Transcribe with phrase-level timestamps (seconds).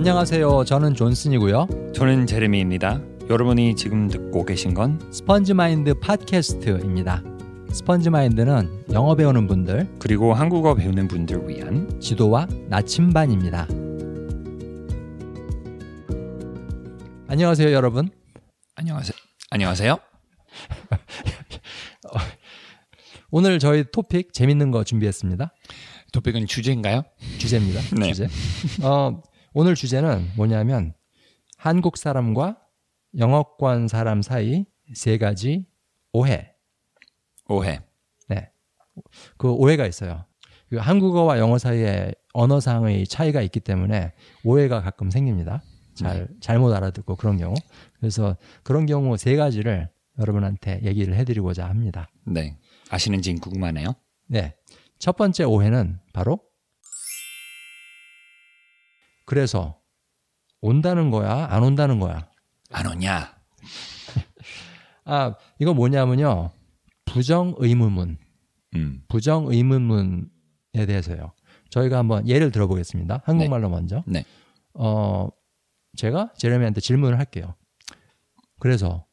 [0.00, 0.64] 안녕하세요.
[0.64, 1.92] 저는 존슨이고요.
[1.94, 3.02] 저는 제레미입니다.
[3.28, 7.22] 여러분이 지금 듣고 계신 건 스펀지 마인드 팟캐스트입니다.
[7.70, 13.68] 스펀지 마인드는 영어 배우는 분들, 그리고 한국어 배우는 분들 위한 지도와 나침반입니다.
[17.28, 18.08] 안녕하세요, 여러분.
[18.76, 19.12] 안녕하세요.
[19.50, 19.98] 안녕하세요.
[23.30, 25.52] 오늘 저희 토픽 재밌는 거 준비했습니다.
[26.12, 27.02] 토픽은 주제인가요?
[27.36, 27.82] 주제입니다.
[27.96, 28.12] 네.
[28.14, 28.28] 주제.
[28.82, 29.20] 어,
[29.52, 30.94] 오늘 주제는 뭐냐면
[31.56, 32.60] 한국 사람과
[33.18, 34.64] 영어권 사람 사이
[34.94, 35.66] 세 가지
[36.12, 36.54] 오해.
[37.48, 37.80] 오해.
[38.28, 38.52] 네.
[39.36, 40.24] 그 오해가 있어요.
[40.68, 44.12] 그 한국어와 영어 사이에 언어상의 차이가 있기 때문에
[44.44, 45.62] 오해가 가끔 생깁니다.
[45.94, 47.54] 잘 잘못 알아듣고 그런 경우.
[47.98, 49.90] 그래서 그런 경우 세 가지를
[50.20, 52.08] 여러분한테 얘기를 해드리고자 합니다.
[52.24, 52.56] 네.
[52.88, 53.94] 아시는지 궁금하네요.
[54.28, 54.54] 네.
[55.00, 56.40] 첫 번째 오해는 바로
[59.30, 59.78] 그래서
[60.60, 62.28] 온다는 거야, 안 온다는 거야.
[62.72, 63.32] 안 오냐?
[65.04, 66.50] 아, 이거 뭐냐면요.
[67.04, 68.18] 부정 의문문.
[68.74, 69.04] 음.
[69.06, 70.26] 부정 의문문에
[70.84, 71.30] 대해서요.
[71.68, 73.22] 저희가 한번 예를 들어보겠습니다.
[73.24, 74.02] 한국말로 먼저.
[74.04, 74.24] 네.
[74.74, 75.28] 어,
[75.96, 77.54] 제가 제레미한테 질문을 할게요.
[78.58, 79.06] 그래서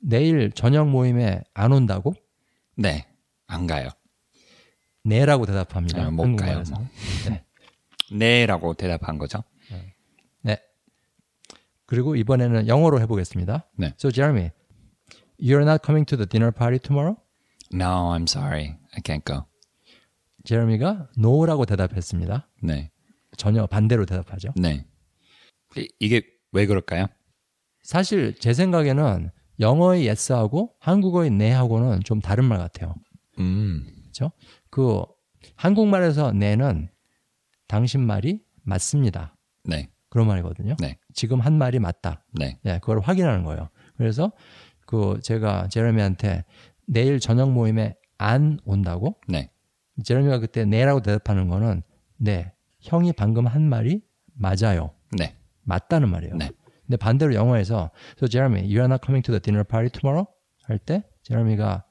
[0.00, 2.14] 내일 저녁 모임에 안 온다고?
[2.74, 3.06] 네.
[3.46, 3.88] 안 가요.
[5.04, 6.06] 네라고 대답합니다.
[6.06, 6.34] 아, 못.
[6.34, 6.64] 가요,
[7.28, 7.44] 네.
[8.12, 9.44] 네라고 대답한 거죠.
[11.90, 11.96] 네.
[11.96, 13.68] 그리고 이번에는 영어로 해보겠습니다.
[13.76, 13.86] 네.
[13.98, 14.50] So Jeremy,
[15.40, 17.16] you're not coming to the dinner party tomorrow?
[17.72, 18.76] No, I'm sorry.
[18.94, 19.44] I can't go.
[20.44, 22.48] 제레미가 no라고 대답했습니다.
[22.62, 22.90] 네.
[23.36, 24.52] 전혀 반대로 대답하죠.
[24.56, 24.86] 네.
[25.76, 27.06] 이- 이게 왜 그럴까요?
[27.82, 32.94] 사실 제 생각에는 영어의 yes하고 한국어의 네하고는 좀 다른 말 같아요.
[33.38, 33.86] 음.
[34.02, 34.32] 그렇죠?
[34.70, 35.02] 그
[35.56, 36.88] 한국말에서 네는
[37.68, 39.36] 당신 말이 맞습니다.
[39.64, 39.88] 네.
[40.10, 40.76] 그런 말이거든요.
[40.80, 40.98] 네.
[41.14, 42.24] 지금 한 말이 맞다.
[42.38, 42.58] 네.
[42.66, 43.68] 예, 그걸 확인하는 거예요.
[43.96, 44.32] 그래서
[44.86, 46.44] 그 제가 제레미한테
[46.86, 49.16] 내일 저녁 모임에 안 온다고?
[49.28, 49.50] 네.
[50.04, 51.82] 제레미가 그때 네라고 대답하는 거는
[52.18, 54.02] 네, 형이 방금 한 말이
[54.34, 54.90] 맞아요.
[55.16, 55.36] 네.
[55.62, 56.34] 맞다는 말이에요.
[56.36, 56.50] 네.
[56.86, 60.26] 근데 반대로 영어에서 So Jeremy, you are not coming to the dinner party tomorrow?
[60.64, 61.84] 할 때 제레미가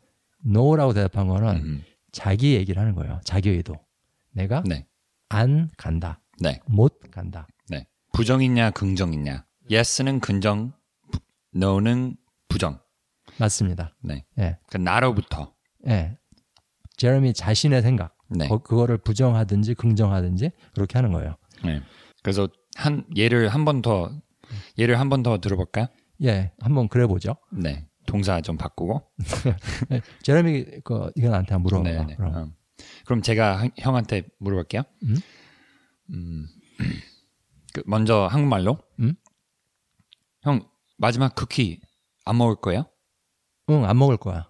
[0.46, 1.84] no라고 대답한 거는 음.
[2.12, 3.19] 자기 얘기를 하는 거예요.
[3.24, 3.75] 자기 의도.
[4.31, 4.86] 내가 네.
[5.30, 6.19] 안 간다.
[6.41, 6.59] 네.
[6.68, 7.47] 못 간다.
[8.19, 8.22] 네.
[8.22, 9.46] 부정이냐 긍정이냐.
[9.72, 10.74] yes는 긍정,
[11.12, 11.19] 부-
[11.56, 12.18] no는
[12.50, 12.80] 부정.
[13.38, 13.96] 맞습니다.
[14.03, 14.25] 네.
[14.40, 14.57] 예.
[14.69, 15.53] 그 나로부터.
[15.88, 16.18] 예.
[16.97, 18.16] 제레미 자신의 생각.
[18.30, 18.47] 네.
[18.50, 21.38] 거- 그거를 부정하든지 긍정하든지 그렇게 하는 거예요.
[21.63, 21.81] 네.
[22.24, 24.12] 그래서 한 예를 한 번 더
[24.78, 25.88] 예를 한 번 더 들어볼까요?
[26.24, 26.51] 예.
[26.59, 27.38] 한번 그래 보죠.
[27.53, 27.88] 네.
[28.06, 29.01] 동사 좀 바꾸고.
[29.94, 30.01] 예.
[30.24, 31.84] 제레미 그 이건 나한테 물어봐.
[31.90, 32.16] 네, 네.
[32.16, 32.36] 그럼.
[32.36, 32.51] 어.
[33.06, 34.84] 그럼 제가 한- 형한테 물어볼게요.
[35.03, 35.16] 음?
[36.09, 36.47] 음.
[37.74, 38.78] 그 먼저 한국말로.
[39.00, 39.13] 음?
[40.41, 41.81] 형 마지막 쿠키
[42.25, 42.85] 안 먹을 거예요?
[43.69, 44.47] 응, 안 먹을 거야.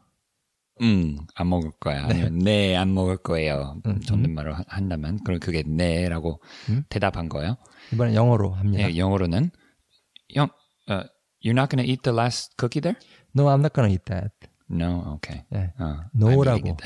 [0.81, 2.05] 음, 안 먹을 거야.
[2.05, 3.81] 아니면 네, 안 먹을 거예요.
[3.85, 6.83] 음, 존댓말로 하- 한다면 그럼 그게 네라고 음?
[6.89, 7.57] 대답한 거예요.
[7.91, 8.89] 이번엔 영어로 합니다.
[8.89, 9.51] 예, 영어로는
[10.35, 10.45] 형,
[10.89, 11.01] 어,
[11.43, 12.97] you're not gonna eat the last cookie there?
[13.35, 14.31] No, I'm not gonna eat that.
[14.71, 15.43] No, okay.
[15.53, 15.73] 예.
[15.79, 16.77] 어, no라고.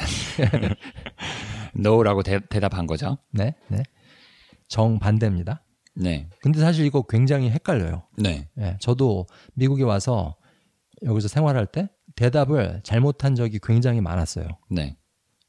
[1.76, 3.18] No라고 대, 대답한 거죠.
[3.32, 3.84] 네, 네.
[4.70, 5.64] 정 반대입니다.
[5.96, 8.04] 네, 근데 사실 이거 굉장히 헷갈려요.
[8.18, 10.36] 네, 예, 저도 미국에 와서
[11.04, 14.48] 여기서 생활할 때 대답을 잘못한 적이 굉장히 많았어요.
[14.70, 14.98] 네.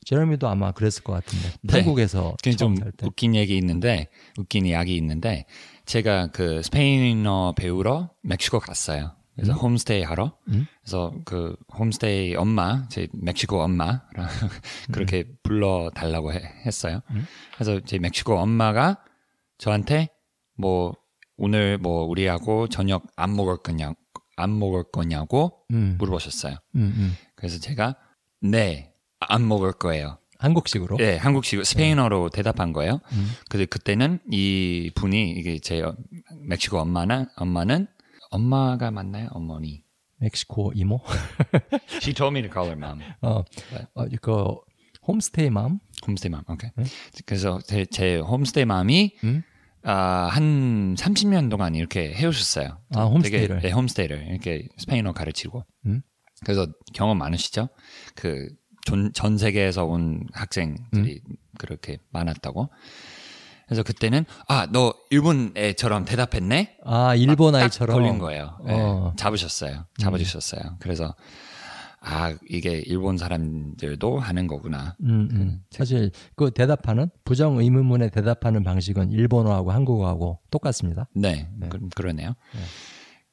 [0.06, 1.68] 제레미도 아마 그랬을 것 같은데 네.
[2.56, 2.76] 처음 좀.
[3.02, 5.46] 웃긴 얘기 있는데 웃긴 이야기 있는데
[5.86, 9.12] 제가 그 스페인어 배우러 멕시코 갔어요.
[9.34, 10.36] 그래서 홈스테이 하러.
[10.48, 10.66] 음?
[10.82, 14.00] 그래서 그 홈스테이 엄마, 제 멕시코 엄마랑
[14.92, 17.00] 그렇게 불러 달라고 했어요.
[17.10, 17.26] 음?
[17.54, 19.02] 그래서 제 멕시코 엄마가
[19.58, 20.10] 저한테
[20.56, 20.94] 뭐
[21.36, 23.94] 오늘 뭐 우리하고 저녁 안 먹을 거냐
[24.36, 26.56] 안 먹을 거냐고 음, 물어보셨어요.
[26.76, 27.16] 음, 음.
[27.36, 27.96] 그래서 제가
[28.40, 28.94] 네
[29.28, 30.18] 안 먹을 거예요.
[30.38, 30.96] 한국식으로.
[30.98, 33.00] 네, 한국식 스페인어로 대답한 거예요.
[33.12, 33.30] 음.
[33.48, 35.82] 근데 그때는 이 분이 이게 제
[36.46, 37.86] 멕시코 엄마는 엄마는
[38.30, 39.28] 엄마가 맞나요?
[39.32, 39.84] 어머니.
[40.18, 41.00] 멕시코 이모.
[42.02, 43.00] She told me to call her mom.
[43.22, 43.44] 어,
[43.94, 44.54] 어, 그
[45.06, 45.78] 홈스테이 맘.
[46.06, 46.42] 홈스테이 맘.
[46.48, 46.70] 오케이.
[46.76, 46.84] 네?
[47.24, 49.42] 그래서 제, 제 홈스테이 맘이 음?
[49.84, 52.78] 아, 한 30년 동안 이렇게 해오셨어요.
[52.94, 53.56] 아, 홈스테이를.
[53.56, 55.64] 되게, 네, 홈스테이를 이렇게 스페인어 가르치고.
[55.86, 56.02] 음?
[56.44, 57.68] 그래서 경험 많으시죠?
[58.14, 58.48] 그
[58.86, 61.36] 전, 전 세계에서 온 학생들이 음?
[61.58, 62.70] 그렇게 많았다고.
[63.66, 66.76] 그래서 그때는 아, 너 일본 애처럼 대답했네?
[66.84, 68.58] 아, 일본 딱 아이처럼 걸린 거예요.
[68.64, 69.12] 네, 어.
[69.12, 69.16] 음.
[69.16, 69.86] 잡으셨어요.
[69.98, 70.76] 잡아주셨어요.
[70.80, 71.14] 그래서
[72.06, 74.94] 아 이게 일본 사람들도 하는 거구나.
[75.00, 75.60] 음, 음.
[75.70, 81.08] 사실 그 대답하는 부정 의문문에 대답하는 방식은 일본어하고 한국어하고 똑같습니다.
[81.14, 81.68] 네, 네.
[81.70, 82.28] 그, 그러네요.
[82.28, 82.60] 네.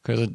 [0.03, 0.31] 그래서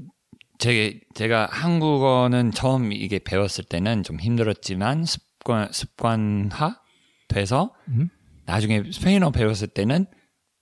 [0.59, 6.81] 제, 제가 한국어는 처음 이게 배웠을 때는 좀 힘들었지만 습관 습관화
[7.29, 8.09] 돼서 음?
[8.45, 10.07] 나중에 스페인어 배웠을 때는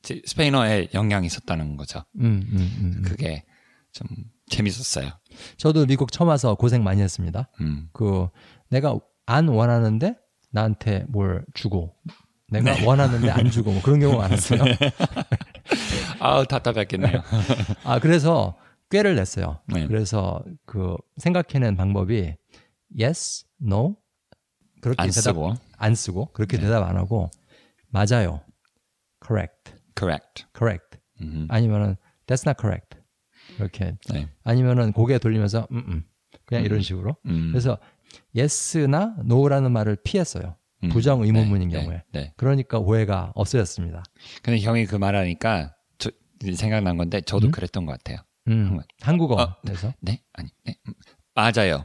[0.02, 2.04] 제- 스페인어에 영향이 있었다는 거죠.
[2.20, 3.02] 음, 음, 음, 음.
[3.04, 3.44] 그게
[3.92, 4.06] 좀
[4.48, 5.10] 재밌었어요.
[5.56, 7.48] 저도 미국 처음 와서 고생 많이 했습니다.
[7.60, 7.88] 음.
[7.92, 8.28] 그
[8.70, 10.16] 내가 안 원하는데
[10.50, 11.94] 나한테 뭘 주고
[12.50, 12.86] 내가 네.
[12.86, 14.62] 원하는데 안 주고 뭐 그런 경우가 많았어요.
[16.20, 17.22] 아우 답답했겠네요.
[17.84, 18.56] 아 그래서
[18.90, 19.60] 꾀를 냈어요.
[19.66, 19.86] 네.
[19.86, 22.36] 그래서 그 생각해낸 방법이
[22.98, 23.96] yes, no
[24.80, 26.64] 그렇게 안 대답 쓰고 안 쓰고 그렇게 네.
[26.64, 27.30] 대답 안 하고
[27.88, 28.40] 맞아요,
[29.26, 30.44] correct, correct.
[30.56, 31.46] correct 음.
[31.48, 31.96] 아니면은
[32.26, 32.98] that's not correct
[33.58, 34.28] 이렇게 네.
[34.42, 36.04] 아니면은 고개 돌리면서 음, 음.
[36.44, 37.48] 그냥 이런 식으로 음.
[37.50, 37.78] 그래서
[38.36, 40.56] yes나 no라는 말을 피했어요.
[40.84, 40.88] 음.
[40.88, 42.02] 부정 의문문인 네, 경우에.
[42.12, 42.32] 네, 네.
[42.36, 44.02] 그러니까 오해가 없어졌습니다.
[44.42, 46.10] 근데 형이 그 말하니까 저,
[46.54, 47.50] 생각난 건데 저도 음?
[47.50, 48.18] 그랬던 것 같아요.
[48.48, 48.82] 음, 어.
[49.00, 49.94] 한국어에서.
[50.00, 50.20] 네?
[50.34, 50.74] 아니, 네.
[50.86, 50.92] 음,
[51.34, 51.84] 맞아요.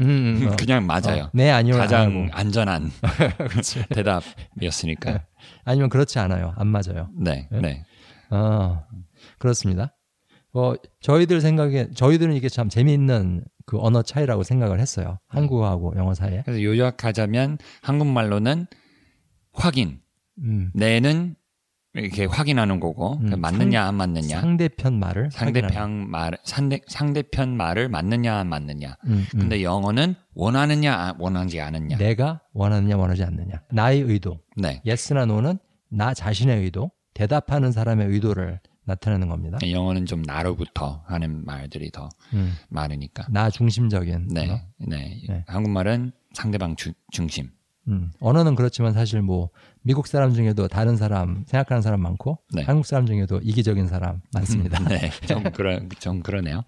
[0.00, 0.56] 음, 음, 어.
[0.56, 1.24] 그냥 맞아요.
[1.24, 1.76] 어, 네, 아니요.
[1.76, 2.46] 가장 안.
[2.46, 2.90] 안전한.
[3.94, 5.26] 대답이었으니까.
[5.64, 6.54] 아니면 그렇지 않아요.
[6.56, 7.10] 안 맞아요.
[7.14, 7.60] 네, 네?
[7.60, 7.84] 네.
[8.30, 8.84] 아,
[9.38, 9.94] 그렇습니다.
[10.54, 15.18] 어, 저희들 생각에, 저희들은 이게 참 재미있는 그 언어 차이라고 생각을 했어요.
[15.28, 16.42] 한국어하고 영어 사이에.
[16.44, 18.66] 그래서 요약하자면 한국말로는
[19.52, 20.00] 확인,
[20.38, 21.36] 음, 내는
[21.94, 25.28] 이렇게 확인하는 거고 음, 맞느냐 안 맞느냐, 상대편 말을.
[25.34, 25.68] 확인하는.
[25.68, 28.96] 상대편 말 상대 상대편 말을 맞느냐 안 맞느냐.
[29.04, 29.38] 음, 음.
[29.40, 31.98] 근데 영어는 원하느냐 안- 원하지 않느냐.
[31.98, 33.62] 내가 원하느냐 원하지 않느냐.
[33.72, 34.40] 나의 의도.
[34.56, 34.80] 네.
[34.86, 35.58] yes나 no는
[35.90, 39.58] 나 자신의 의도, 대답하는 사람의 의도를 나타내는 겁니다.
[39.68, 43.26] 영어는 좀 나로부터 하는 말들이 더 음, 많으니까.
[43.30, 44.62] 나 중심적인 네.
[44.78, 45.20] 네.
[45.28, 45.44] 네.
[45.46, 47.50] 한국말은 상대방 주, 중심.
[47.88, 49.50] 음, 언어는 그렇지만 사실 뭐
[49.82, 52.62] 미국 사람 중에도 다른 사람 생각하는 사람 많고 네.
[52.62, 54.78] 한국 사람 중에도 이기적인 사람 많습니다.
[54.88, 56.62] 네, 좀 그러 좀 그러네요.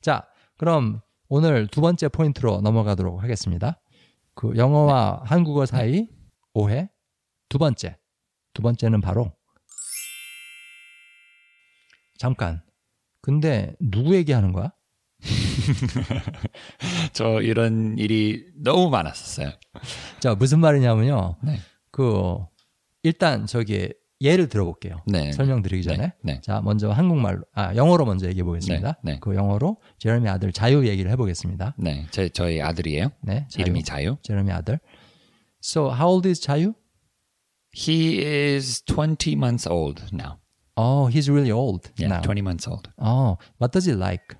[0.00, 0.24] 자,
[0.56, 3.80] 그럼 오늘 두 번째 포인트로 넘어가도록 하겠습니다.
[4.34, 6.08] 그 영어와 한국어 사이
[6.54, 6.90] 오해
[7.48, 7.96] 두 번째.
[8.54, 9.32] 두 번째는 바로
[12.18, 12.62] 잠깐.
[13.20, 14.72] 근데 누구에게 하는 거야?
[17.12, 19.52] 저 이런 일이 너무 많았었어요.
[20.20, 21.36] 자, 무슨 말이냐면요.
[21.42, 21.58] 네.
[21.90, 22.38] 그
[23.02, 25.02] 일단 저기 예를 들어볼게요.
[25.06, 25.32] 네.
[25.32, 25.98] 설명드리기 전에.
[25.98, 26.40] 네, 네.
[26.40, 29.00] 자, 먼저 한국말로, 아, 영어로 먼저 얘기해 보겠습니다.
[29.02, 29.18] 네, 네.
[29.20, 31.74] 그 영어로 제레미 아들 자유 얘기를 해 보겠습니다.
[31.78, 33.10] 네, 제 저희 아들이에요.
[33.22, 33.62] 네, 자유.
[33.62, 34.16] 이름이 자유.
[34.22, 34.78] 제레미 아들.
[35.62, 36.74] So, how old is 자유?
[37.76, 40.36] He is 20 months old now.
[40.76, 42.20] Oh, he's really old Yeah, now.
[42.20, 42.90] 20 months old.
[42.98, 44.36] Oh, what does he like?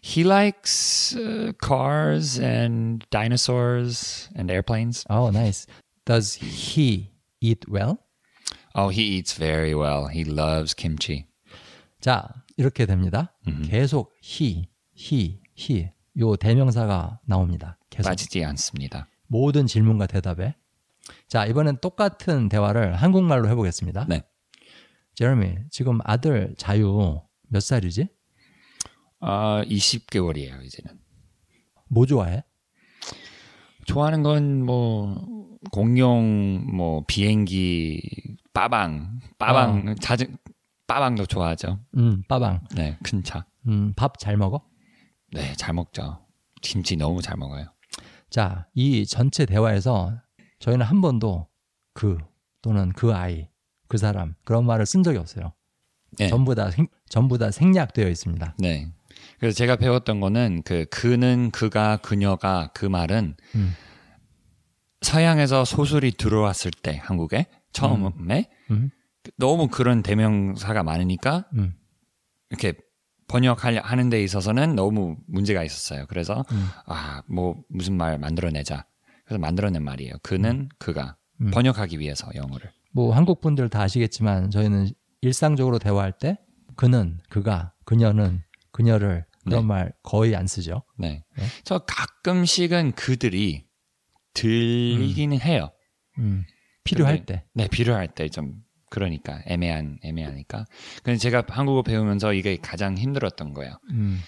[0.00, 5.04] He likes uh, cars and dinosaurs and airplanes.
[5.10, 5.66] Oh, nice.
[6.06, 7.10] Does he
[7.40, 7.98] eat well?
[8.74, 10.06] Oh, he eats very well.
[10.06, 11.26] He loves kimchi.
[12.00, 13.34] 자, 이렇게 됩니다.
[13.64, 15.90] 계속 he, he, he.
[16.20, 17.76] 요 대명사가 나옵니다.
[17.90, 18.08] 계속.
[18.08, 19.08] 빠지지 않습니다.
[19.26, 20.54] 모든 질문과 대답에.
[21.26, 24.06] 자, 이번엔 똑같은 대화를 한국말로 해 보겠습니다.
[24.08, 24.22] 네.
[25.22, 28.08] 제레미, 지금 아들 자유 몇 살이지?
[29.18, 30.96] 아, 20개월이에요, 이제는.
[31.88, 32.44] 뭐 좋아해?
[33.86, 38.00] 좋아하는 건 뭐 공룡 뭐 비행기
[38.54, 40.26] 빠방 빠방 자주
[40.86, 41.80] 빠방도 좋아하죠.
[41.96, 42.60] 음, 빠방.
[42.76, 43.44] 네, 큰 차.
[43.66, 44.64] 음, 밥 잘 먹어?
[45.32, 46.24] 네, 잘 먹죠.
[46.62, 47.66] 김치 너무 잘 먹어요.
[48.30, 50.16] 자, 이 전체 대화에서
[50.60, 51.48] 저희는 한 번도
[51.92, 52.18] 그
[52.62, 53.48] 또는 그 아이,
[53.88, 55.52] 그 사람 그런 말을 쓴 적이 없어요.
[56.18, 56.28] 네.
[56.28, 58.54] 전부 다 생, 전부 다 생략되어 있습니다.
[58.58, 58.88] 네.
[59.38, 63.74] 그래서 제가 배웠던 거는 그 그는 그가 그녀가 그 말은 음.
[65.00, 68.90] 서양에서 소설이 들어왔을 때 한국에 처음에 음.
[69.36, 71.74] 너무 그런 대명사가 많으니까 음.
[72.50, 72.74] 이렇게
[73.28, 76.06] 번역하려 하는 데 있어서는 너무 문제가 있었어요.
[76.08, 76.68] 그래서 음.
[76.86, 78.86] 아, 뭐 무슨 말 만들어내자.
[79.24, 80.14] 그래서 만들어낸 말이에요.
[80.22, 81.50] 그는 그가 음.
[81.50, 82.72] 번역하기 위해서 영어를.
[82.98, 84.88] 뭐 한국 분들 다 아시겠지만 저희는
[85.20, 86.36] 일상적으로 대화할 때
[86.74, 89.66] 그는, 그가, 그녀는, 그녀를 그런 네.
[89.68, 90.82] 말 거의 안 쓰죠.
[90.96, 91.22] 네.
[91.36, 91.44] 네.
[91.62, 93.66] 저 가끔씩은 그들이
[94.34, 95.70] 들리기는 해요.
[96.18, 96.44] 음.
[96.82, 97.44] 필요할 근데- 때.
[97.54, 98.54] 네, 필요할 때 좀
[98.90, 100.64] 그러니까 애매한 애매하니까.
[101.04, 103.78] 근데 제가 한국어 배우면서 이게 가장 힘들었던 거예요.
[103.90, 104.18] 음.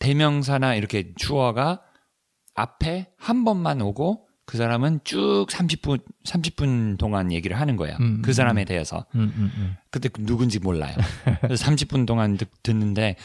[0.00, 1.80] 대명사나 이렇게 주어가
[2.54, 7.96] 앞에 한 번만 오고 그 사람은 쭉 30분 30분 동안 얘기를 하는 거예요.
[7.98, 9.04] 음, 그 사람에 대해서.
[9.16, 9.76] 음, 음, 음.
[9.90, 10.94] 근데 누군지 몰라요.
[11.40, 13.16] 그래서 30분 동안 듣, 듣는데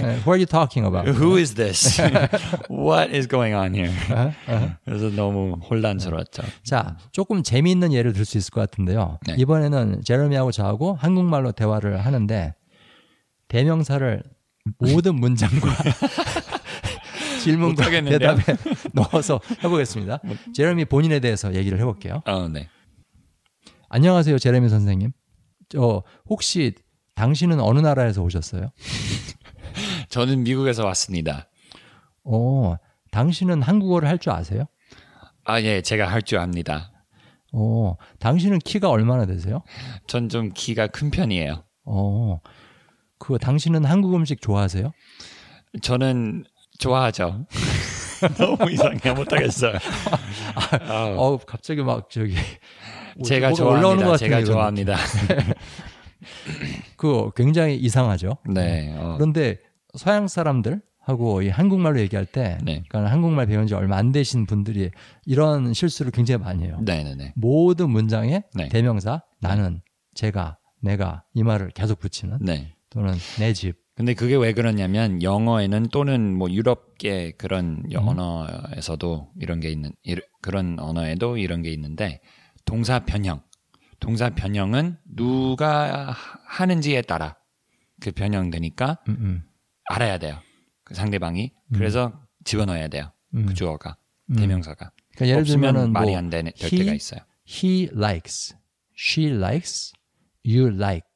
[0.00, 1.06] 에, Who are you talking about?
[1.10, 2.00] Who is this?
[2.72, 3.92] What is going on here?
[4.10, 4.32] 어?
[4.48, 4.70] 어?
[4.86, 6.42] 그래서 너무 혼란스러웠죠.
[6.64, 9.18] 자, 조금 재미있는 예를 들 수 있을 것 같은데요.
[9.26, 9.34] 네.
[9.36, 12.54] 이번에는 제레미하고 저하고 한국말로 대화를 하는데
[13.48, 14.22] 대명사를
[14.78, 15.68] 모든 문장과
[17.42, 17.90] 질문과?
[17.90, 18.42] 대답에
[18.94, 20.20] 넣어서 해보겠습니다.
[20.54, 22.22] 제레미 본인에 대해서 얘기를 해볼게요.
[22.26, 22.68] 어, 네.
[23.88, 25.12] 안녕하세요, 제레미 선생님.
[25.68, 26.74] 저 혹시
[27.14, 28.70] 당신은 어느 나라에서 오셨어요?
[30.08, 31.48] 저는 미국에서 왔습니다.
[32.24, 32.76] 어,
[33.10, 34.64] 당신은 한국어를 할 줄 아세요?
[35.44, 36.90] 아, 예, 제가 할 줄 압니다.
[37.52, 39.62] 어, 당신은 키가 얼마나 되세요?
[40.06, 41.64] 전 좀 키가 큰 편이에요.
[41.84, 42.40] 어,
[43.18, 44.92] 그 당신은 한국 음식 좋아하세요?
[45.82, 46.44] 저는
[46.82, 47.46] 좋아하죠.
[48.38, 49.74] 너무 이상해 못하겠어요.
[50.88, 52.34] 아우, 어, 갑자기 막 저기
[53.24, 54.06] 제가 것 좋아합니다.
[54.10, 54.44] 같은 제가.
[54.44, 54.96] 좋아합니다.
[56.96, 58.38] 그 굉장히 이상하죠.
[58.48, 58.94] 네.
[58.96, 59.58] 어, 그런데
[59.96, 62.84] 서양 사람들 하고 이 한국말로 얘기할 때, 네.
[62.88, 64.90] 그러니까 한국말 배운 지 얼마 안 되신 분들이
[65.26, 66.78] 이런 실수를 굉장히 많이 해요.
[66.80, 67.32] 네네네.
[67.34, 68.68] 모든 문장에 네.
[68.68, 69.82] 대명사 나는,
[70.14, 72.74] 제가, 내가 이 말을 계속 붙이는 네.
[72.90, 73.81] 또는 내 집.
[73.94, 78.08] 근데 그게 왜 그러냐면 영어에는 또는 뭐 유럽계 그런 음.
[78.08, 82.20] 언어에서도 이런 게 있는 이르- 그런 언어에도 이런 게 있는데
[82.64, 83.42] 동사 변형.
[84.00, 87.36] 동사 변형은 누가 하- 하는지에 따라
[88.00, 89.42] 그 변형되니까 음, 음,
[89.90, 90.38] 알아야 돼요.
[90.84, 91.52] 그 상대방이.
[91.74, 92.12] 그래서
[92.44, 93.12] 집어넣어야 돼요.
[93.34, 93.46] 음.
[93.46, 93.96] 그 주어가
[94.30, 94.36] 음.
[94.36, 94.90] 대명사가.
[95.14, 97.20] 그러니까 예를 없으면 들면은 말이 뭐 안 되는 될 he, 때가 있어요.
[97.48, 98.56] he likes,
[98.98, 99.92] she likes,
[100.44, 101.06] you like,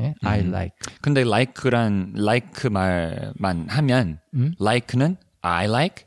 [0.00, 0.14] 예?
[0.22, 0.46] I 음.
[0.48, 0.76] like.
[1.02, 4.54] 근데 like란 like 말만 하면 음?
[4.60, 6.06] like는 I like,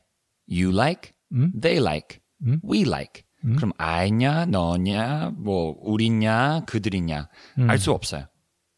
[0.50, 1.52] you like, 음?
[1.60, 2.60] they like, 음?
[2.64, 3.24] we like.
[3.44, 3.56] 음?
[3.56, 7.28] 그럼 I냐, 너냐, 뭐 우리냐, 그들이냐
[7.60, 7.70] 음.
[7.70, 8.26] 알수 없어요.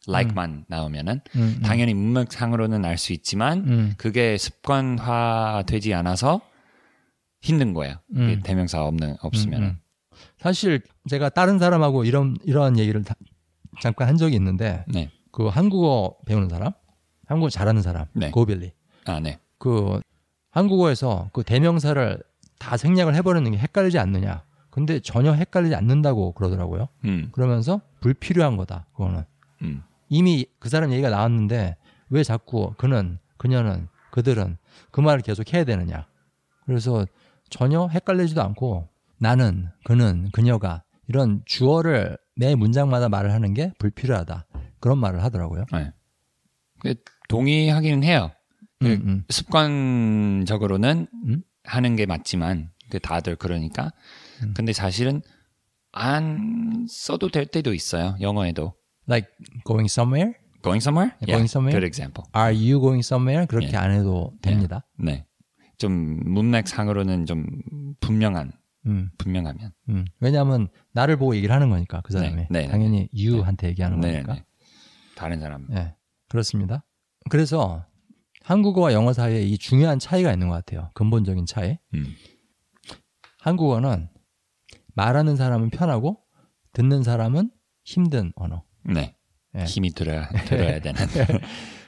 [0.08, 1.22] like만 나오면은.
[1.63, 3.93] 당연히 문맥상으로는 알 수 있지만 음.
[3.98, 6.41] 그게 습관화되지 않아서
[7.41, 7.96] 힘든 거예요.
[8.43, 9.62] 대명사 없는 없으면.
[9.62, 9.77] 음, 음.
[10.39, 13.15] 사실 제가 다른 사람하고 이런 이런 얘기를 다-
[13.82, 16.72] 잠깐 한 적이 있는데 네, 그 한국어 배우는 사람,
[17.25, 18.32] 한국어 잘하는 사람, 네.
[18.32, 18.72] 고빌리.
[19.06, 20.00] 아 네, 그
[20.51, 22.22] 한국어에서 그 대명사를
[22.60, 24.44] 다 생략을 해버리는 게 헷갈리지 않느냐.
[24.70, 26.88] 근데 전혀 헷갈리지 않는다고 그러더라고요.
[27.06, 28.88] 음, 그러면서 불필요한 거다.
[28.94, 29.24] 그거는
[29.62, 31.75] 음, 이미 그 사람 얘기가 나왔는데
[32.10, 34.58] 왜 자꾸 그는, 그녀는, 그들은
[34.92, 36.08] 그 말을 계속 해야 되느냐.
[36.65, 37.06] 그래서
[37.50, 38.88] 전혀 헷갈리지도 않고
[39.18, 44.47] 나는, 그는, 그녀가 이런 주어를 매 문장마다 말을 하는 게 불필요하다.
[44.79, 45.65] 그런 말을 하더라고요.
[45.71, 45.91] 네.
[46.79, 46.95] 그
[47.29, 48.31] 동의하기는 해요.
[48.81, 49.23] 음, 그 음.
[49.29, 51.41] 습관적으로는 음?
[51.63, 53.91] 하는 게 맞지만 그 다들 그러니까.
[54.43, 54.53] 음.
[54.55, 55.21] 근데 사실은
[55.91, 58.17] 안 써도 될 때도 있어요.
[58.19, 58.73] 영어에도.
[59.07, 59.29] Like
[59.65, 60.33] going somewhere?
[60.63, 61.15] Going somewhere?
[61.25, 61.79] Going somewhere?
[61.79, 62.25] Good example.
[62.35, 63.45] Are you going somewhere?
[63.47, 63.77] 그렇게 예.
[63.77, 64.85] 안 해도 됩니다.
[64.97, 65.25] 네.
[65.77, 67.45] 좀 문맥상으로는 좀
[67.99, 68.53] 분명한
[68.85, 69.71] 음, 분명하면.
[69.89, 70.05] 음.
[70.19, 74.33] 왜냐하면 나를 보고 얘기를 하는 거니까 그 사람이 네, 네, 당연히 you한테 얘기하는 네, 거니까.
[74.35, 74.45] 네.
[75.15, 75.67] 다른 사람.
[75.69, 75.95] 네,
[76.29, 76.85] 그렇습니다.
[77.29, 77.85] 그래서
[78.43, 80.91] 한국어와 영어 사이에 이 중요한 차이가 있는 것 같아요.
[80.95, 81.77] 근본적인 차이.
[81.93, 82.15] 음.
[83.39, 84.09] 한국어는
[84.95, 86.21] 말하는 사람은 편하고
[86.73, 87.51] 듣는 사람은
[87.83, 88.63] 힘든 언어.
[88.83, 89.15] 네.
[89.53, 89.63] 네.
[89.65, 90.99] 힘이 들어야 들어야 되는.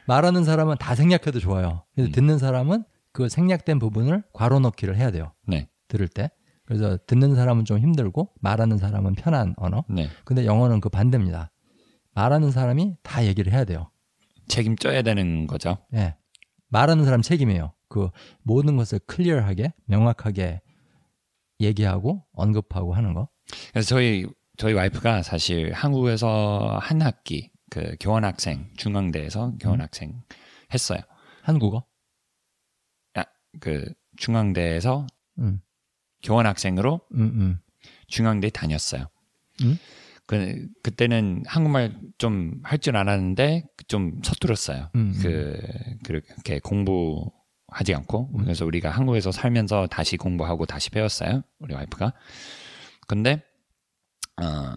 [0.07, 1.83] 말하는 사람은 다 생략해도 좋아요.
[1.95, 2.11] 근데 음.
[2.11, 5.33] 듣는 사람은 그 생략된 부분을 괄호 넣기를 해야 돼요.
[5.47, 5.67] 네.
[5.87, 6.29] 들을 때.
[6.65, 9.83] 그래서 듣는 사람은 좀 힘들고 말하는 사람은 편한 언어.
[9.89, 10.09] 네.
[10.23, 11.51] 근데 영어는 그 반대입니다.
[12.13, 13.91] 말하는 사람이 다 얘기를 해야 돼요.
[14.47, 15.77] 책임져야 되는 거죠.
[15.93, 16.15] 예.
[16.67, 17.73] 말하는 사람 책임이에요.
[17.87, 18.09] 그
[18.41, 20.61] 모든 것을 클리어하게 명확하게
[21.59, 23.29] 얘기하고 언급하고 하는 거.
[23.71, 24.25] 그래서 저희
[24.57, 30.21] 저희 와이프가 사실 한국에서 한 학기 그 교환 학생 중앙대에서 교환학생
[30.73, 30.99] 했어요.
[31.43, 31.85] 한국어.
[33.59, 33.85] 그
[34.17, 35.07] 중앙대에서
[35.39, 35.61] 음.
[36.25, 37.59] 교환 학생으로 음, 음.
[38.07, 39.07] 중앙대 다녔어요.
[39.63, 39.77] 음?
[40.27, 44.89] 그 그때는 한국말 좀 할 줄 알았는데 좀 서툴었어요.
[44.95, 45.19] 음, 음.
[45.21, 45.57] 그
[46.03, 47.31] 그렇게 공부
[47.67, 51.43] 하지 않고 그래서 우리가 한국에서 살면서 다시 공부하고 다시 배웠어요.
[51.59, 52.13] 우리 와이프가.
[53.07, 53.43] 근데
[54.41, 54.73] 어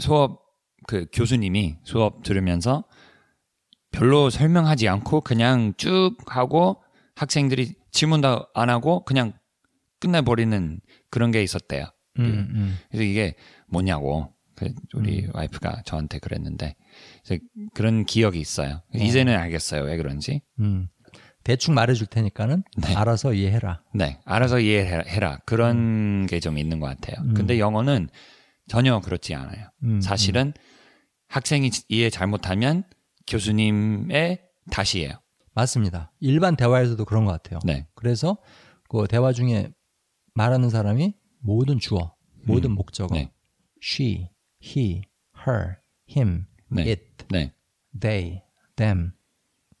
[0.00, 0.42] 수업
[0.86, 2.84] 그 교수님이 수업 들으면서
[3.90, 6.82] 별로 설명하지 않고 그냥 쭉 하고
[7.14, 9.32] 학생들이 질문도 안 하고 그냥
[10.02, 10.80] 끝내버리는
[11.10, 11.86] 그런 게 있었대요.
[12.18, 12.78] 음, 음.
[12.90, 13.34] 그래서 이게
[13.68, 15.30] 뭐냐고 그 우리 음.
[15.32, 16.74] 와이프가 저한테 그랬는데
[17.72, 18.82] 그런 기억이 있어요.
[18.92, 20.42] 이제는 알겠어요 왜 그런지.
[20.58, 20.88] 음.
[21.44, 22.94] 대충 말해줄 테니까는 네.
[22.94, 23.82] 알아서 이해해라.
[23.94, 25.38] 네, 알아서 이해해라.
[25.46, 27.24] 그런 게 좀 있는 것 같아요.
[27.24, 27.34] 음.
[27.34, 28.08] 근데 영어는
[28.68, 29.68] 전혀 그렇지 않아요.
[29.84, 30.52] 음, 사실은
[31.28, 32.84] 학생이 이해 잘못하면
[33.26, 34.40] 교수님의
[34.70, 35.10] 탓이에요.
[35.54, 36.12] 맞습니다.
[36.20, 37.58] 일반 대화에서도 그런 것 같아요.
[37.64, 38.38] 네, 그래서
[38.88, 39.70] 그 대화 중에
[40.34, 42.14] 말하는 사람이 모든 주어,
[42.46, 43.30] 모든 목적어, 네.
[43.82, 44.28] she,
[44.64, 45.02] he,
[45.46, 45.76] her,
[46.10, 46.82] him, 네.
[46.88, 47.52] it, 네,
[47.98, 48.42] they,
[48.76, 49.12] them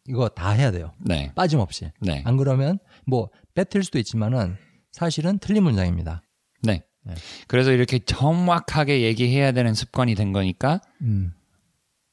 [0.08, 0.92] 이거 다 해야 돼요.
[0.98, 1.90] 네, 빠짐없이.
[2.00, 4.56] 네, 안 그러면 뭐 뺏을 수도 있지만은
[4.90, 6.22] 사실은 틀린 문장입니다.
[6.62, 6.82] 네.
[7.04, 7.14] 네.
[7.48, 11.32] 그래서 이렇게 정확하게 얘기해야 되는 습관이 된 거니까 음,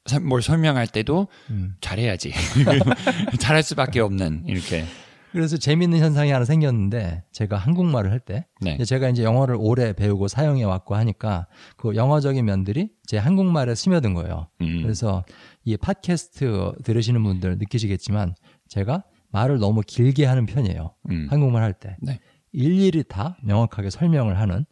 [0.05, 1.75] 사- 뭘 설명할 때도 음.
[1.81, 2.31] 잘해야지.
[3.39, 4.85] 잘할 수밖에 없는 이렇게.
[5.31, 10.63] 그래서 재미있는 현상이 하나 생겼는데 제가 한국말을 할때 네, 제가 이제 영어를 오래 배우고 사용해
[10.63, 14.49] 왔고 하니까 그 영어적인 면들이 제 한국말에 스며든 거예요.
[14.61, 15.23] 음, 그래서
[15.63, 18.35] 이 팟캐스트 들으시는 분들 느끼시겠지만
[18.67, 20.95] 제가 말을 너무 길게 하는 편이에요.
[21.11, 21.95] 음, 한국말 할 때.
[22.01, 22.19] 네.
[22.51, 24.65] 일일이 다 명확하게 설명을 하는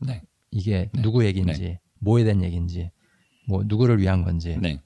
[0.00, 2.92] 네, 이게 누구 얘기인지, 뭐에 대한 얘기인지,
[3.48, 4.56] 뭐 누구를 위한 건지.
[4.60, 4.80] 네,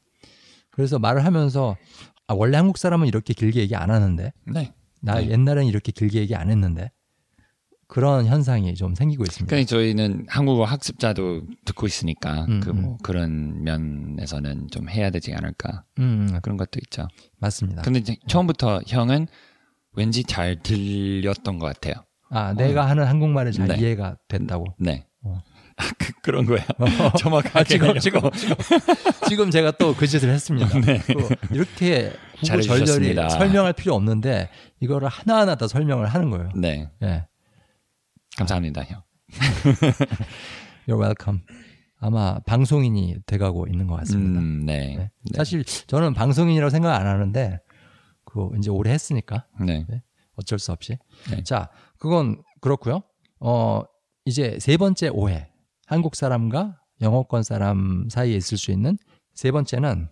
[0.70, 1.76] 그래서 말을 하면서
[2.26, 4.73] 아, 원래 한국 사람은 이렇게 길게 얘기 안 하는데 네.
[5.00, 5.31] 나 네.
[5.31, 6.90] 옛날엔 이렇게 길게 얘기 안 했는데
[7.87, 9.49] 그런 현상이 좀 생기고 있습니다.
[9.49, 16.38] 그러니까 저희는 한국어 학습자도 듣고 있으니까 음, 그뭐 그런 면에서는 좀 해야 되지 않을까 음,
[16.43, 17.09] 그런 것도 있죠.
[17.38, 17.83] 맞습니다.
[17.83, 19.26] 근데 처음부터 형은
[19.95, 22.05] 왠지 잘 들렸던 것 같아요.
[22.31, 23.78] 아, 내가 하는 한국말이 잘 네.
[23.78, 24.67] 이해가 된다고.
[24.78, 25.07] 네.
[25.23, 25.40] 어.
[25.78, 26.64] 아, 그, 그런 거예요.
[27.19, 27.99] 정확하게 아, 지금.
[27.99, 28.55] 지금, 지금,
[29.28, 30.69] 지금 제가 또 그 짓을 했습니다.
[30.85, 30.99] 네.
[31.07, 31.14] 그
[31.55, 33.14] 이렇게 구구절절히.
[33.30, 34.49] 설명할 필요 없는데
[34.80, 36.50] 이거를 하나하나 다 설명을 하는 거예요.
[36.54, 36.90] 네.
[37.02, 37.26] 예.
[38.37, 39.02] 감사합니다, 형.
[40.87, 41.42] You're welcome.
[42.00, 44.40] 아마 방송인이 돼가고 있는 것 같습니다.
[44.40, 44.97] 음, 네.
[44.97, 45.11] 네.
[45.35, 47.59] 사실 저는 방송인이라고 생각 안 하는데
[48.25, 49.85] 그 이제 오래 했으니까 네.
[50.37, 50.97] 어쩔 수 없이.
[51.30, 51.42] 네.
[51.42, 51.68] 자,
[51.99, 53.02] 그건 그렇고요.
[53.40, 53.83] 어,
[54.25, 55.50] 이제 세 번째 오해.
[55.87, 58.97] 한국 사람과 영어권 사람 사이에 있을 수 있는
[59.35, 60.09] 세 번째는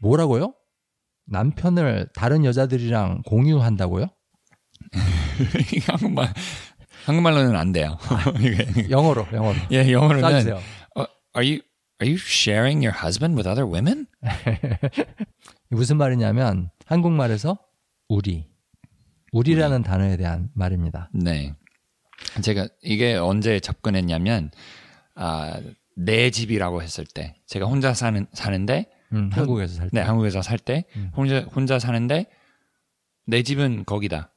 [0.00, 0.54] 뭐라고요?
[1.26, 4.06] 남편을 다른 여자들이랑 공유한다고요?
[5.86, 6.32] 한국말
[7.06, 7.98] 한국말로는 안 돼요.
[8.40, 9.58] 이게- 영어로, 영어로.
[9.72, 10.56] 예, 영어로는 써주세요.
[10.96, 11.04] 어,
[11.36, 11.60] are you
[12.02, 14.06] are you sharing your husband with other women?
[15.70, 17.58] 무슨 말이냐면 한국말에서
[18.08, 18.48] 우리,
[19.32, 21.10] 우리라는 단어에 대한 말입니다.
[21.14, 21.54] 네.
[22.42, 24.50] 제가 이게 언제 접근했냐면
[25.14, 25.60] 아,
[25.96, 30.00] 내 집이라고 했을 때 제가 혼자 사는 사는데 음, 한국에서 살 때.
[30.00, 31.10] 네, 한국에서 살 때 음.
[31.16, 32.26] 혼자 혼자 사는데
[33.26, 34.32] 내 집은 거기다.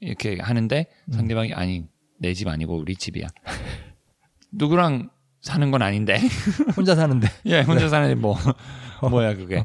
[0.00, 1.12] 이렇게 하는데 음.
[1.12, 1.86] 상대방이 아니
[2.18, 3.26] 내 집 아니고 우리 집이야.
[4.52, 6.18] 누구랑 사는 건 아닌데.
[6.76, 7.28] 혼자 사는데.
[7.46, 8.36] 예, 혼자 사는데 뭐
[9.10, 9.64] 뭐야 그게.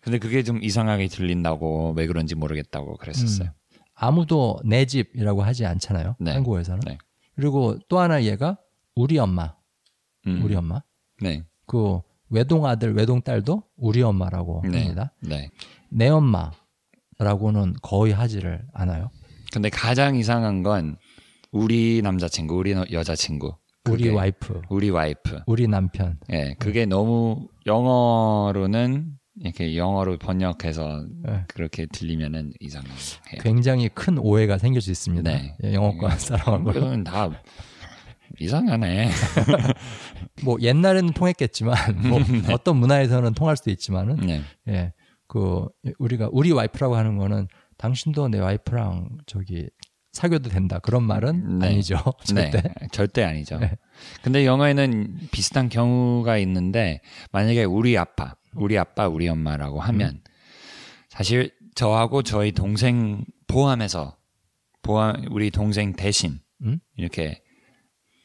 [0.00, 3.50] 근데 그게 좀 이상하게 들린다고 왜 그런지 모르겠다고 그랬었어요.
[3.94, 6.16] 아무도 내 집이라고 하지 않잖아요.
[6.18, 6.32] 네.
[6.32, 6.80] 한국에서는.
[6.86, 6.98] 네.
[7.36, 8.58] 그리고 또 하나 얘가
[8.96, 9.54] 우리 엄마,
[10.26, 10.42] 음.
[10.42, 10.82] 우리 엄마.
[11.20, 11.44] 네.
[11.66, 12.00] 그
[12.32, 14.80] 외동 아들, 외동 딸도 우리 엄마라고 네.
[14.80, 15.12] 합니다.
[15.20, 15.50] 네.
[15.90, 19.10] 내 엄마라고는 거의 하지를 않아요.
[19.52, 20.96] 근데 가장 이상한 건
[21.52, 23.54] 우리 남자친구, 우리 너- 여자친구,
[23.90, 25.40] 우리 와이프, 우리 와이프.
[25.46, 26.18] 우리 남편.
[26.32, 31.44] 예, 그게 너무 영어로는 이렇게 영어로 번역해서 네.
[31.48, 32.92] 그렇게 들리면은 이상해요.
[33.40, 35.30] 굉장히 큰 오해가 생길 수 있습니다.
[35.30, 35.54] 네.
[35.64, 36.70] 예, 영어권 사람하고.
[36.70, 37.28] 한국은 다
[38.42, 39.10] 이상하네.
[40.44, 42.52] 뭐 옛날에는 통했겠지만 뭐 네.
[42.52, 44.92] 어떤 문화에서는 통할 수도 있지만은 네, 예.
[45.28, 45.66] 그
[45.98, 49.68] 우리가 우리 와이프라고 하는 거는 당신도 내 와이프랑 저기
[50.12, 50.78] 사귀어도 된다.
[50.78, 51.68] 그런 말은 네.
[51.68, 51.96] 아니죠.
[52.24, 52.60] 절대.
[52.60, 53.58] 네, 절대 아니죠.
[53.58, 53.72] 네.
[54.22, 57.00] 근데 영어에는 비슷한 경우가 있는데
[57.32, 60.20] 만약에 우리 아빠, 우리 아빠, 우리 엄마라고 하면
[61.08, 64.16] 사실 저하고 저희 동생 포함해서
[64.82, 66.78] 포함 우리 동생 대신 음?
[66.96, 67.42] 이렇게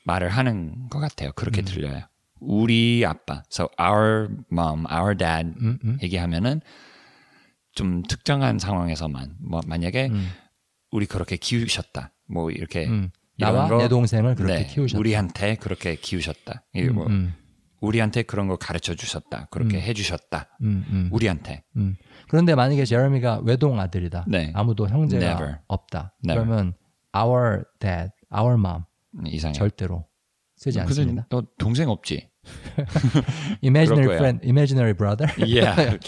[0.07, 1.31] 말을 하는 것 같아요.
[1.35, 2.01] 그렇게 들려요.
[2.39, 5.97] 우리 아빠, so our mom, our dad 음, 음.
[6.01, 6.61] 얘기하면은
[7.73, 10.29] 좀 특정한 상황에서만 뭐 만약에 음.
[10.91, 13.09] 우리 그렇게 키우셨다, 뭐 이렇게 음.
[13.37, 14.99] 나와 거- 내 동생을 그렇게 네, 키우셨다.
[14.99, 16.63] 우리한테 그렇게 키우셨다.
[16.77, 17.33] 음, 뭐 음,
[17.81, 19.47] 우리한테 그런 거 가르쳐 주셨다.
[19.51, 19.81] 그렇게 음.
[19.81, 20.47] 해 주셨다.
[20.61, 21.63] 음, 음, 우리한테.
[21.75, 21.95] 음.
[22.29, 24.25] 그런데 만약에 제레미가 외동 아들이다.
[24.27, 24.51] 네.
[24.55, 25.57] 아무도 형제가 Never.
[25.67, 26.15] 없다.
[26.25, 26.45] Never.
[26.45, 26.73] 그러면
[27.15, 28.83] our dad, our mom 음,
[29.25, 29.53] 이상해.
[29.53, 30.07] 절대로
[30.55, 31.27] 쓰지 근데 않습니다.
[31.29, 32.29] 너 동생 없지?
[33.63, 35.99] imaginary friend, imaginary brother 예.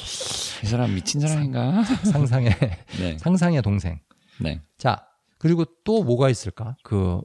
[0.63, 1.83] 이 사람 미친 사람인가?
[1.83, 2.51] 상상의
[2.99, 3.17] 네.
[3.17, 3.99] 상상의 동생.
[4.41, 4.61] 네.
[4.77, 5.05] 자,
[5.37, 6.75] 그리고 또 뭐가 있을까?
[6.83, 7.21] 그,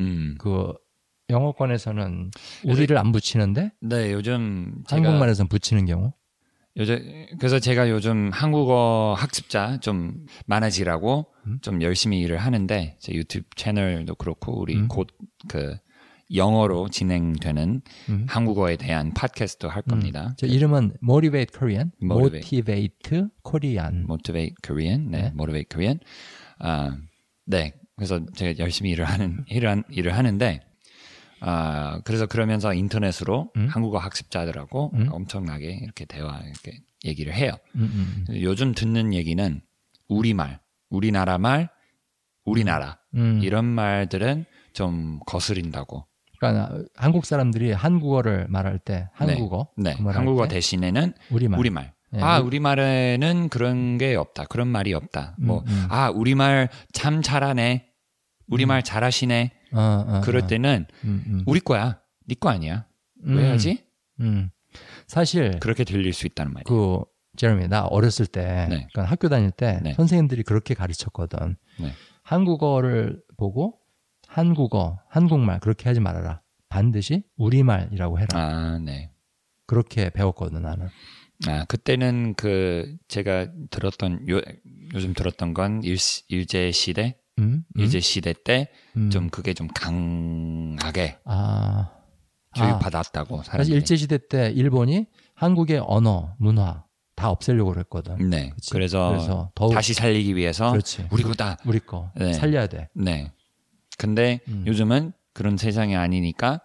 [0.00, 0.36] 음.
[0.38, 0.72] 그,
[1.30, 2.30] 영어권에서는
[2.64, 6.12] 우리를 안 붙이는데 네, 요즘 한국말에서는 붙이는 경우.
[6.76, 11.58] 요즘 그래서 제가 요즘 한국어 학습자 좀 많아지라고 음?
[11.62, 14.88] 좀 열심히 일을 하는데 제 유튜브 채널도 그렇고 우리 음.
[14.88, 15.76] 곧그
[16.34, 18.26] 영어로 진행되는 음.
[18.28, 20.34] 한국어에 대한 팟캐스트도 할 겁니다.
[20.38, 22.58] 저 이름은 Motivate Korean, Motivate.
[22.58, 24.00] Motivate Korean.
[24.08, 25.26] Motivate Korean, 네, 네.
[25.28, 26.00] Motivate Korean.
[26.58, 26.96] 아,
[27.46, 27.74] 네.
[27.96, 30.60] 그래서 제가 열심히 일을 하는 일을, 한- 일을 하는데
[31.46, 33.68] 아, 그래서 그러면서 인터넷으로 음.
[33.70, 35.08] 한국어 학습자들하고 음.
[35.12, 37.52] 엄청나게 이렇게 대화 이렇게 얘기를 해요.
[37.74, 39.60] 음, 음, 요즘 듣는 얘기는
[40.08, 41.68] 우리말, 우리나라 말,
[42.46, 43.40] 우리나라 음.
[43.42, 46.06] 이런 말들은 좀 거스린다고.
[46.38, 51.58] 그러니까 한국 사람들이 한국어를 말할 때 한국어, 네, 그 말할 한국어 때 대신에는 우리말.
[51.60, 51.92] 우리말.
[52.10, 54.44] 네, 아, 우리- 우리말에는 그런 게 없다.
[54.46, 55.36] 그런 말이 없다.
[55.40, 55.86] 음, 뭐, 음.
[55.90, 57.86] 아, 우리말 참 잘하네.
[58.48, 59.52] 우리말 잘하시네.
[59.74, 60.46] 어, 어, 그럴 어.
[60.46, 61.42] 때는 음, 음.
[61.46, 62.00] 우리 거야.
[62.26, 62.86] 네 거 아니야.
[63.26, 63.84] 음, 왜 하지?
[64.20, 64.50] 음.
[65.06, 66.64] 사실 그렇게 들릴 수 있다는 말이야.
[66.66, 67.00] 그
[67.36, 68.88] 제레미 나 어렸을 때 네.
[68.92, 69.94] 그러니까 학교 다닐 때 네.
[69.94, 71.56] 선생님들이 그렇게 가르쳤거든.
[71.80, 71.92] 네.
[72.22, 73.78] 한국어를 보고
[74.26, 76.40] 한국어, 한국말 그렇게 하지 말아라.
[76.68, 78.28] 반드시 우리말이라고 해라.
[78.34, 79.10] 아, 네.
[79.66, 80.88] 그렇게 배웠거든 나는.
[81.46, 84.40] 아, 그때는 그 제가 들었던 요,
[84.94, 85.96] 요즘 들었던 건 일,
[86.28, 87.64] 일제 시대, 음?
[87.76, 87.80] 음?
[87.80, 89.30] 일제 시대 때좀 음.
[89.30, 91.90] 그게 좀 강하게 아
[92.56, 93.76] 교육받았다고 사실 사람들이.
[93.76, 96.84] 일제 시대 때 일본이 한국의 언어, 문화
[97.16, 98.30] 다 없애려고 그랬거든.
[98.30, 98.52] 네.
[98.70, 101.08] 그래서, 그래서 더욱 다시 살리기 위해서 그렇지.
[101.10, 101.58] 우리 거다.
[101.64, 102.32] 우리 거 네.
[102.32, 102.88] 살려야 돼.
[102.94, 103.32] 네.
[103.98, 104.64] 근데 음.
[104.66, 106.60] 요즘은 그런 세상이 아니니까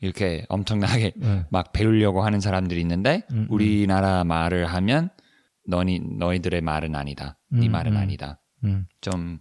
[0.00, 1.44] 이렇게 엄청나게 네.
[1.50, 5.10] 막 배우려고 하는 사람들이 있는데 음, 우리나라 말을 하면
[5.66, 7.38] 너니 너희들의 말은 아니다.
[7.48, 7.96] 네 음, 말은 음.
[7.96, 8.40] 아니다.
[8.64, 9.38] 음, 좀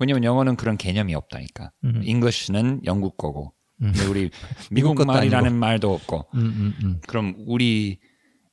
[0.00, 1.72] 왜냐면 영어는 그런 개념이 없다니까.
[1.84, 2.00] 음.
[2.04, 3.52] English는 영국 거고.
[3.82, 3.92] 음.
[3.92, 4.30] 근데 우리
[4.70, 5.54] 미국 말이라는.
[5.54, 6.26] 말도 없고.
[6.34, 7.98] 음, 음, 음, 그럼 우리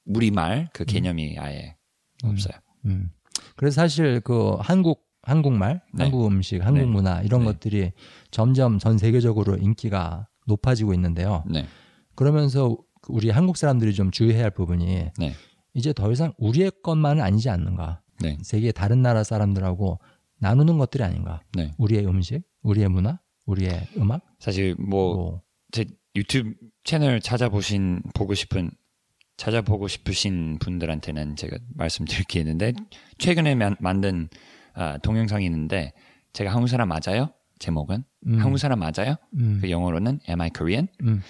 [0.05, 1.75] 우리 말 그 개념이 아예
[2.23, 2.29] 음.
[2.31, 2.53] 없어요.
[2.85, 3.11] 음.
[3.55, 6.03] 그래서 사실 그 한국 한국말, 네.
[6.05, 6.85] 한국 음식, 한국 네.
[6.85, 7.45] 문화 이런 네.
[7.47, 7.91] 것들이
[8.31, 11.43] 점점 전 세계적으로 인기가 높아지고 있는데요.
[11.47, 11.65] 네.
[12.15, 12.75] 그러면서
[13.07, 15.33] 우리 한국 사람들이 좀 주의해야 할 부분이 네.
[15.75, 18.01] 이제 더 이상 우리의 것만은 아니지 않는가.
[18.19, 18.37] 네.
[18.41, 19.99] 세계 다른 나라 사람들하고
[20.41, 21.41] 나누는 것들이 아닌가.
[21.53, 21.71] 네.
[21.77, 28.71] 우리의 음식, 우리의 문화, 우리의 음악, 사실 뭐뭐제 유튜브 채널 찾아보신 보고 싶은
[29.37, 32.73] 찾아보고 싶으신 분들한테는 제가 말씀드릴 게 있는데
[33.17, 34.29] 최근에 만, 만든
[34.73, 35.93] 아, 동영상이 있는데
[36.33, 37.33] 제가 한국 사람 맞아요?
[37.59, 39.15] 제목은 음, 한국 사람 맞아요?
[39.35, 40.87] 음, 그 영어로는 Am I Korean?
[41.03, 41.21] 음,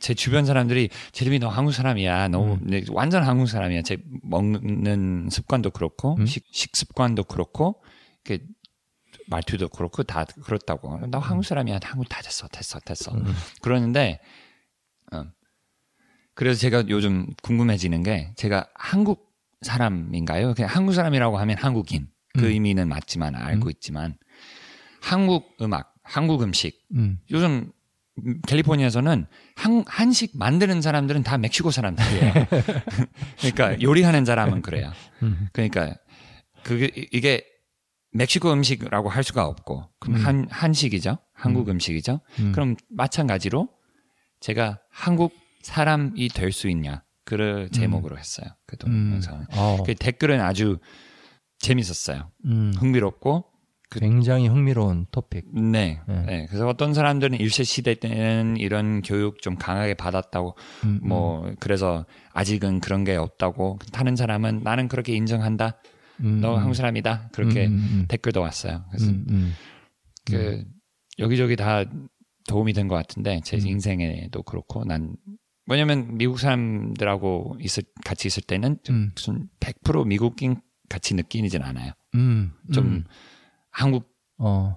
[0.00, 2.28] 제 주변 사람들이 제림이 너 한국 사람이야.
[2.28, 2.60] 너 음.
[2.62, 3.82] 네, 완전 한국 사람이야.
[3.82, 6.26] 제 먹는 습관도 그렇고 음.
[6.26, 7.82] 식, 식습관도 그렇고
[8.26, 8.38] 그
[9.28, 11.06] 말투도 그렇고 다 그렇다고.
[11.06, 11.80] 나 한국 사람이야.
[11.82, 12.48] 한국 다 됐어.
[12.48, 12.78] 됐어.
[12.80, 13.12] 됐어.
[13.12, 13.24] 음.
[13.62, 14.20] 그러는데
[15.12, 15.24] 어.
[16.34, 20.54] 그래서 제가 요즘 궁금해지는 게 제가 한국 사람인가요?
[20.54, 22.50] 그냥 한국 사람이라고 하면 한국인 그 음.
[22.50, 23.70] 의미는 맞지만 알고 음.
[23.70, 24.18] 있지만
[25.00, 27.72] 한국 음악, 한국 음식 음, 요즘
[28.18, 32.32] 음, 캘리포니아에서는 한, 한식 만드는 사람들은 다 멕시코 사람들이에요.
[33.40, 34.92] 그러니까 요리하는 사람은 그래요.
[35.22, 35.96] 음, 그러니까
[36.62, 37.44] 그게 이게
[38.16, 40.24] 멕시코 음식이라고 할 수가 없고 그럼 음.
[40.26, 41.18] 한 한식이죠.
[41.32, 41.78] 한국 음.
[41.78, 42.52] 식이죠 음.
[42.52, 43.68] 그럼 마찬가지로
[44.40, 48.46] 제가 한국 사람이 될 수 있냐 그 제목으로 했어요.
[48.66, 49.46] 그 음, 동영상을.
[49.52, 50.78] 어, 그 댓글은 아주
[51.58, 52.30] 재밌었어요.
[52.44, 53.44] 음, 흥미롭고
[53.88, 55.46] 그- 굉장히 흥미로운 토픽.
[55.54, 56.00] 네.
[56.08, 56.22] 네.
[56.26, 56.46] 네.
[56.48, 62.80] 그래서 어떤 사람들은 일제 시대 때는 이런 교육 좀 강하게 받았다고 음, 뭐 그래서 아직은
[62.80, 65.76] 그런 게 없다고 하는 사람은 나는 그렇게 인정한다.
[66.20, 67.30] 음, 너 음, 한국 사람이다.
[67.32, 68.84] 그렇게 음, 음, 음, 댓글도 왔어요.
[68.90, 69.52] 그래서 음, 음,
[70.24, 70.64] 그
[71.18, 71.84] 여기저기 다
[72.48, 73.66] 도움이 된 것 같은데 제 음.
[73.66, 75.16] 인생에도 그렇고 난
[75.66, 81.92] 왜냐면 미국 사람들하고 있을 같이 있을 때는 좀 음, 무슨 100% 미국인 같이 느끼진 않아요.
[82.14, 83.04] 음, 좀 음,
[83.70, 84.15] 한국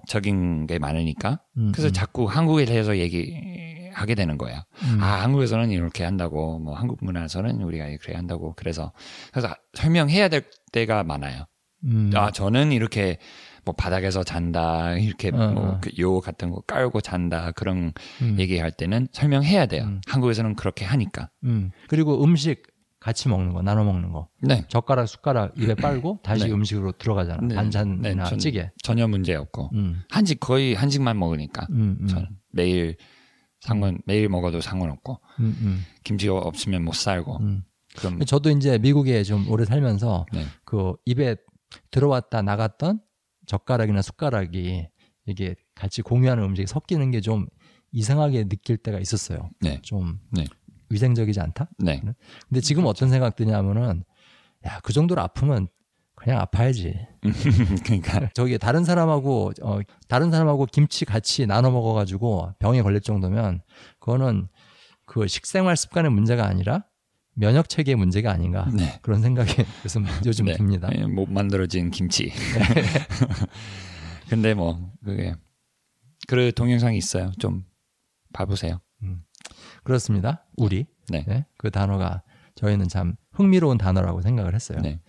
[0.06, 4.60] 적인 어, 게 많으니까 음, 그래서 음, 자꾸 한국에 대해서 얘기하게 되는 거예요.
[4.84, 8.92] 음, 아 한국에서는 이렇게 한다고 뭐 한국 문화에서는 우리가 이렇게 한다고 그래서
[9.32, 11.46] 그래서 설명해야 될 때가 많아요.
[11.84, 13.18] 음, 아 저는 이렇게
[13.64, 15.80] 뭐 바닥에서 잔다 이렇게 어, 어.
[15.82, 17.92] 뭐요 같은 거 깔고 잔다 그런
[18.22, 19.84] 음, 얘기할 때는 설명해야 돼요.
[19.84, 20.00] 음.
[20.06, 21.30] 한국에서는 그렇게 하니까.
[21.44, 21.70] 음.
[21.88, 22.62] 그리고 음식
[23.00, 24.28] 같이 먹는 거, 나눠 먹는 거.
[24.42, 24.64] 네.
[24.68, 26.50] 젓가락, 숟가락 입에 빨고 다시 네.
[26.52, 27.46] 음식으로 들어가잖아.
[27.46, 27.54] 네.
[27.54, 28.70] 반찬이나 네, 전- 찌개.
[28.82, 32.96] 전혀 문제 없고 음, 한식 거의 한식만 먹으니까 음, 음, 저는 매일
[33.60, 37.62] 상관 매일 먹어도 상관없고 음, 음, 김치가 없으면 못 살고 음.
[37.96, 40.44] 그럼 저도 이제 미국에 좀 오래 살면서 네.
[40.64, 41.36] 그 입에
[41.90, 43.00] 들어왔다 나갔던
[43.46, 44.88] 젓가락이나 숟가락이
[45.26, 47.46] 이게 같이 공유하는 음식이 섞이는 게 좀
[47.92, 49.50] 이상하게 느낄 때가 있었어요.
[49.60, 49.80] 네.
[49.82, 50.44] 좀 네.
[50.90, 51.68] 위생적이지 않다?
[51.78, 52.02] 네.
[52.48, 54.04] 근데 지금 어떤 생각 드냐면은
[54.66, 55.68] 야, 그 정도로 아프면
[56.14, 56.94] 그냥 아파야지.
[57.84, 63.62] 그러니까 저기 다른 사람하고 어 다른 사람하고 김치 같이 나눠 먹어 가지고 병에 걸릴 정도면
[64.00, 64.48] 그거는
[65.06, 66.84] 그 식생활 습관의 문제가 아니라
[67.34, 68.98] 면역 체계의 문제가 아닌가 네.
[69.00, 69.50] 그런 생각이
[69.84, 70.52] 요즘 요즘 네.
[70.56, 70.90] 듭니다.
[70.94, 72.32] 예, 못 만들어진 김치.
[74.28, 75.34] 근데 뭐 그게
[76.28, 77.32] 그 동영상이 있어요.
[77.38, 77.64] 좀
[78.32, 78.80] 봐보세요.
[79.90, 80.46] 그렇습니다.
[80.56, 81.24] 우리 네.
[81.26, 82.22] 네, 그 단어가
[82.54, 84.78] 저희는 참 흥미로운 단어라고 생각을 했어요.
[84.80, 85.00] 네.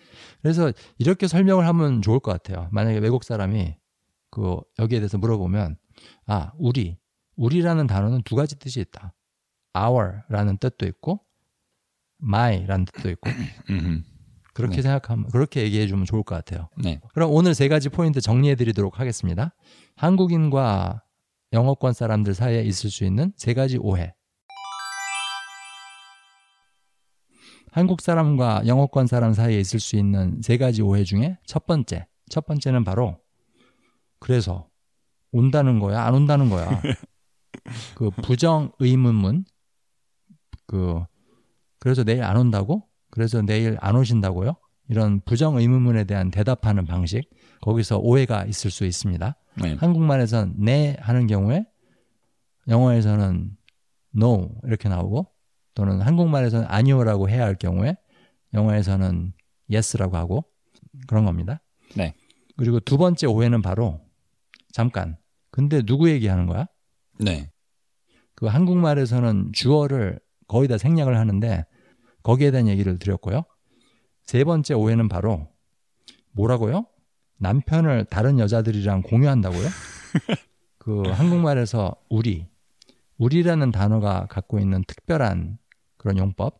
[0.42, 2.68] 그래서 이렇게 설명을 하면 좋을 것 같아요.
[2.72, 3.76] 만약에 외국 사람이
[4.32, 5.78] 그 여기에 대해서 물어보면
[6.26, 6.98] 아 우리
[7.36, 9.14] 우리라는 단어는 두 가지 뜻이 있다.
[9.78, 11.22] our라는 뜻도 있고
[12.24, 13.30] my라는 뜻도 있고.
[14.54, 14.82] 그렇게 네.
[14.82, 16.70] 생각하면 그렇게 얘기해 주면 좋을 것 같아요.
[16.84, 17.00] 네.
[17.14, 19.56] 그럼 오늘 세 가지 포인트 정리해 드리도록 하겠습니다.
[19.96, 21.04] 한국인과
[21.54, 24.14] 영어권 사람들 사이에 있을 수 있는 세 가지 오해.
[27.72, 32.06] 한국 사람과 영어권 사람 사이에 있을 수 있는 세 가지 오해 중에 첫 번째.
[32.30, 33.18] 첫 번째는 바로
[34.20, 34.68] 그래서
[35.32, 36.82] 온다는 거야, 안 온다는 거야.
[37.96, 39.46] 그 부정 의문문
[40.68, 41.02] 그
[41.80, 42.84] 그래서 내일 안 온다고?
[43.10, 44.56] 그래서 내일 안 오신다고요?
[44.90, 47.30] 이런 부정 의문문에 대한 대답하는 방식
[47.62, 49.36] 거기서 오해가 있을 수 있습니다.
[49.64, 49.76] 네.
[49.76, 51.66] 한국말에선 네 하는 경우에
[52.68, 53.52] 영어에서는
[54.18, 55.32] no 이렇게 나오고
[55.74, 57.96] 또는 한국말에서는 아니오라고 해야 할 경우에
[58.54, 59.34] 영어에서는
[59.72, 60.46] yes라고 하고
[61.08, 61.62] 그런 겁니다.
[61.96, 62.14] 네.
[62.58, 64.02] 그리고 두 번째 오해는 바로
[64.72, 65.18] 잠깐
[65.50, 66.66] 근데 누구 얘기하는 거야?
[67.20, 67.52] 네.
[68.36, 71.66] 그 한국말에서는 주어를 거의 다 생략을 하는데
[72.24, 73.44] 거기에 대한 얘기를 드렸고요.
[74.24, 75.48] 세 번째 오해는 바로
[76.32, 76.86] 뭐라고요?
[77.38, 79.68] 남편을 다른 여자들이랑 공유한다고요?
[80.78, 82.48] 그 한국말에서 우리,
[83.18, 85.58] 우리라는 단어가 갖고 있는 특별한
[86.02, 86.60] 그런 용법,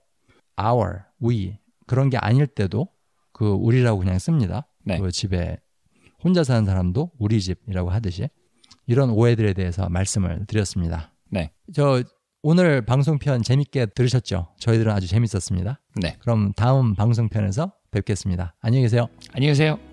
[0.62, 2.88] our, we 그런 게 아닐 때도
[3.34, 4.68] 그 우리라고 그냥 씁니다.
[4.84, 5.00] 네.
[5.00, 5.58] 그 집에
[6.24, 8.30] 혼자 사는 사람도 우리 집이라고 하듯이
[8.86, 11.12] 이런 오해들에 대해서 말씀을 드렸습니다.
[11.32, 11.52] 네.
[11.74, 12.04] 저
[12.44, 14.50] 오늘 방송편 재밌게 들으셨죠?
[14.60, 15.80] 저희들은 아주 재밌었습니다.
[15.96, 16.18] 네.
[16.20, 18.56] 그럼 다음 방송편에서 뵙겠습니다.
[18.62, 19.08] 안녕히 계세요.
[19.34, 19.91] 안녕히 계세요.